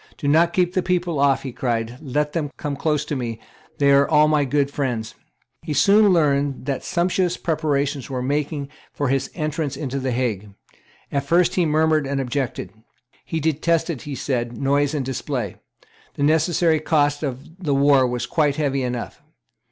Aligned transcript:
"Do 0.17 0.27
not 0.27 0.51
keep 0.53 0.73
the 0.73 0.81
people 0.81 1.19
off;" 1.19 1.43
he 1.43 1.51
cried: 1.51 1.99
"let 2.01 2.33
them 2.33 2.49
come 2.57 2.75
close 2.75 3.05
to 3.05 3.15
me; 3.15 3.39
they 3.77 3.91
are 3.91 4.09
all 4.09 4.27
my 4.27 4.45
good 4.45 4.71
friends." 4.71 5.13
He 5.61 5.75
soon 5.75 6.09
learned 6.11 6.65
that 6.65 6.83
sumptuous 6.83 7.37
preparations 7.37 8.09
were 8.09 8.23
making 8.23 8.69
for 8.91 9.09
his 9.09 9.29
entrance 9.35 9.77
into 9.77 9.99
the 9.99 10.09
Hague. 10.09 10.55
At 11.11 11.25
first 11.27 11.53
he 11.53 11.67
murmured 11.67 12.07
and 12.07 12.19
objected. 12.19 12.73
He 13.25 13.39
detested, 13.39 14.01
he 14.01 14.15
said, 14.15 14.57
noise 14.57 14.95
and 14.95 15.05
display. 15.05 15.57
The 16.15 16.23
necessary 16.23 16.79
cost 16.79 17.21
of 17.21 17.57
the 17.63 17.75
war 17.75 18.07
was 18.07 18.25
quite 18.25 18.55
heavy 18.55 18.81
enough. 18.81 19.21